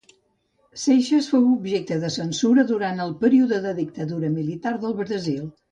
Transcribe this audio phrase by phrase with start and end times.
[0.83, 5.51] Seixas fou objecte de censura durant el període de dictadura militar del Brasil.